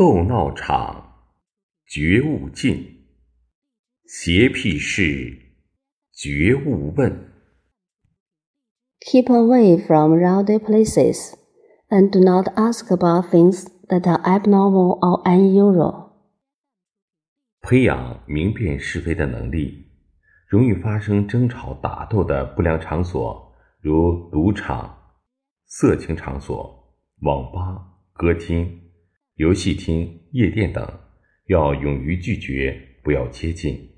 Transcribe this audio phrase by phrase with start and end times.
[0.00, 1.26] 斗闹场，
[1.84, 2.74] 觉悟尽；
[4.06, 5.36] 邪僻事，
[6.10, 7.30] 觉悟问。
[9.00, 11.34] Keep away from rowdy places,
[11.90, 16.12] and do not ask about things that are abnormal or unusual.
[17.60, 19.84] 培养明辨是非的能力，
[20.48, 25.12] 容易发生争吵打斗的不良场所，如赌场、
[25.66, 28.86] 色情场所、网吧、歌厅。
[29.40, 30.86] 游戏厅、夜店等，
[31.46, 33.88] 要勇于拒绝，不要接近。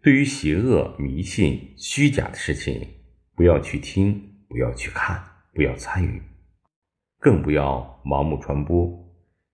[0.00, 2.86] 对于邪恶、迷信、虚假的事情，
[3.34, 5.20] 不要去听，不要去看，
[5.52, 6.22] 不要参与，
[7.18, 8.88] 更不要盲目传播，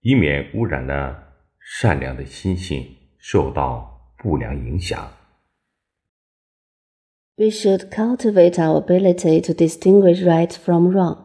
[0.03, 2.87] 以免污染了善良的心性，
[3.17, 5.11] 受到不良影响。
[7.37, 11.17] We should cultivate our ability to distinguish right from wrong.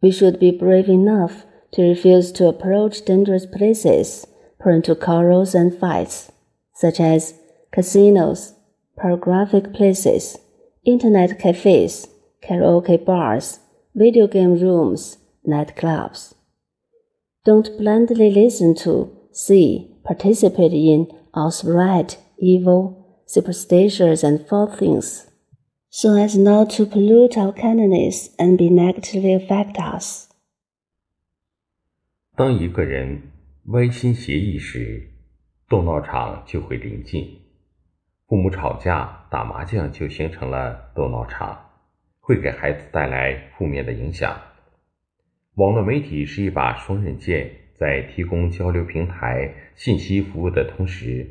[0.00, 1.44] We should be brave enough.
[1.72, 4.26] To refuse to approach dangerous places
[4.60, 6.32] prone to quarrels and fights,
[6.74, 7.34] such as
[7.72, 8.54] casinos,
[8.96, 10.36] pornographic places,
[10.84, 12.08] internet cafes,
[12.42, 13.60] karaoke bars,
[13.94, 16.34] video game rooms, nightclubs.
[17.44, 25.26] Don't blindly listen to, see, participate in, or spread evil, superstitious, and false things,
[25.90, 30.27] so as not to pollute our kindness and be negatively affect us.
[32.38, 33.20] 当一个人
[33.72, 35.10] 歪心邪意时，
[35.68, 37.28] 斗闹场就会临近。
[38.28, 41.58] 父母吵架、打麻将就形成了斗闹场，
[42.20, 44.40] 会给孩子带来负面的影响。
[45.56, 51.28] 网络媒体是一把双刃剑，在提供交流平台、信息服务的同时，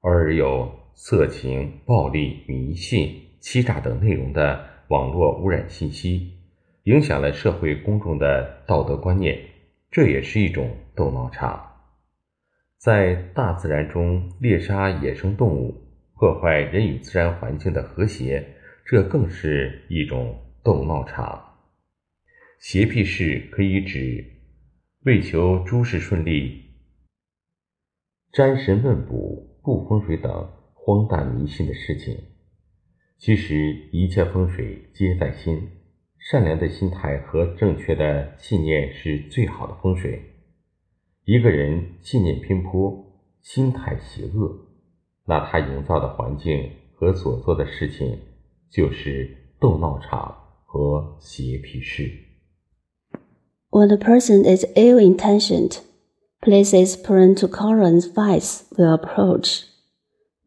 [0.00, 6.32] 偶尔有色情、暴力、迷信、欺诈等内容的网络污染信息，
[6.82, 9.38] 影响了社会公众的道德观念。
[9.92, 11.70] 这也是一种斗闹场，
[12.78, 15.74] 在大自然中猎杀野生动物，
[16.14, 21.58] 破坏人与自然环境的和谐，这更是一种斗闹场。
[22.58, 24.24] 邪僻事可以指
[25.04, 26.62] 为求诸事顺利、
[28.32, 32.16] 占神问卜、布风水等荒诞迷信的事情。
[33.18, 33.54] 其实
[33.92, 35.81] 一切风水皆在心。
[36.30, 40.22] 善良的心态和正确的信念是最好的风水。
[41.24, 43.04] 一个人信念偏颇，
[43.40, 44.68] 心态邪恶，
[45.26, 48.18] 那他营造的环境和所做的事情
[48.70, 50.32] 就是斗闹场
[50.64, 52.08] 和邪僻事。
[53.70, 55.78] When a person is ill-intentioned,
[56.40, 59.64] places prone to quarrel and fights will approach.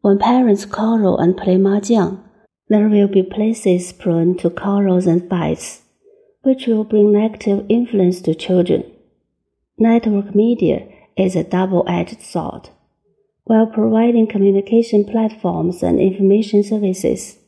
[0.00, 2.18] When parents quarrel and play mahjong,
[2.68, 5.82] there will be places prone to quarrels and fights,
[6.42, 8.84] which will bring negative influence to children.
[9.78, 12.70] Network media is a double-edged sword.
[13.44, 17.38] While providing communication platforms and information services,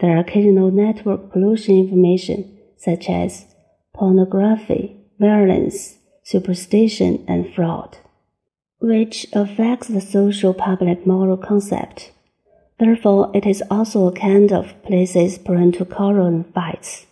[0.00, 3.46] there are occasional network pollution information such as
[3.94, 7.98] pornography, violence, superstition, and fraud,
[8.78, 12.10] which affects the social public moral concept.
[12.78, 17.06] Therefore, it is also a kind of places prone to quarrel and fights.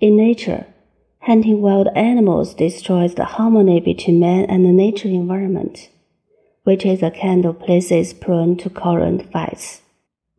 [0.00, 0.66] In nature,
[1.20, 5.88] hunting wild animals destroys the harmony between man and the nature environment,
[6.64, 9.82] which is a kind of places prone to quarrel and fights.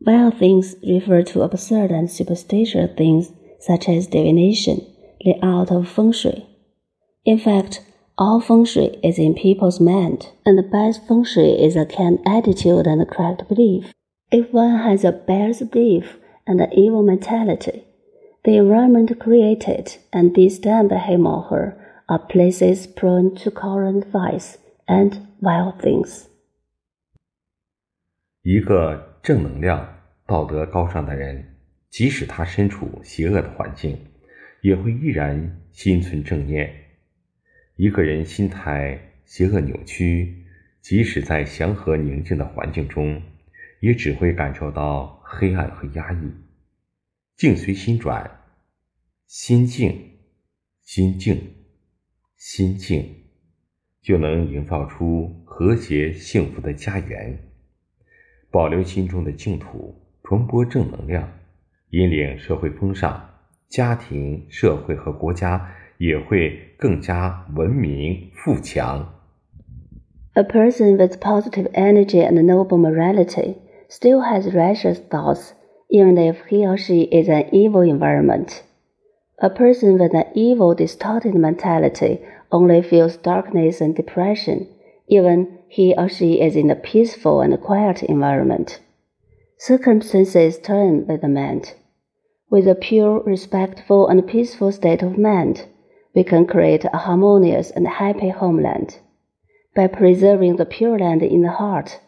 [0.00, 4.86] Wild things refer to absurd and superstitious things such as divination,
[5.42, 6.46] art of feng shui.
[7.24, 7.82] In fact,
[8.16, 12.18] all feng shui is in people's mind, and the best feng shui is a kind
[12.26, 13.92] attitude and a correct belief.
[14.30, 17.84] If one has a bad belief and an evil mentality,
[18.44, 21.78] the environment created and disturbed by him or her
[22.08, 24.56] are places prone to current vice
[24.86, 26.26] and wild things.
[28.42, 29.96] 一个正能量、
[30.26, 31.56] 道德高尚的人，
[31.88, 33.96] 即使他身处邪恶的环境，
[34.60, 36.70] 也会依然心存正念。
[37.76, 40.44] 一个人心态邪恶扭曲，
[40.82, 43.22] 即使在祥和宁静的环境中，
[43.80, 46.32] 也只会感受到黑暗和压抑。
[47.36, 48.28] 境随心转，
[49.26, 49.96] 心静，
[50.82, 51.40] 心静，
[52.36, 53.14] 心静，
[54.02, 57.38] 就能营造出和谐幸福的家园。
[58.50, 59.94] 保留心中的净土，
[60.24, 61.30] 传播正能量，
[61.90, 63.30] 引领社会风尚，
[63.68, 69.14] 家庭、社会和国家也会更加文明富强。
[70.32, 73.56] A person with positive energy and noble morality.
[73.88, 75.54] Still has righteous thoughts,
[75.90, 78.62] even if he or she is in an evil environment.
[79.40, 82.20] A person with an evil, distorted mentality
[82.52, 84.68] only feels darkness and depression,
[85.06, 88.80] even he or she is in a peaceful and quiet environment.
[89.56, 91.74] Circumstances turn with the mind.
[92.50, 95.66] With a pure, respectful, and peaceful state of mind,
[96.14, 98.98] we can create a harmonious and happy homeland.
[99.74, 102.00] By preserving the pure land in the heart,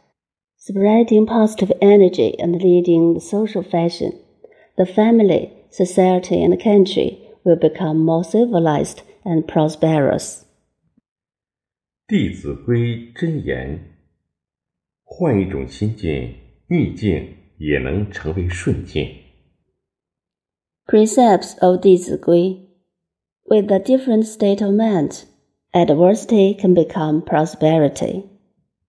[0.59, 4.11] spreading positive energy, and leading the social fashion,
[4.77, 10.43] the family, society, and country will become more civilized and prosperous.
[12.07, 13.79] 弟子规真言：
[15.03, 16.35] 换一种心境，
[16.67, 19.09] 逆境也能成为顺境。
[20.87, 22.69] Precepts of 弟子规
[23.47, 25.23] With a different state of mind,
[25.71, 28.23] adversity can become prosperity.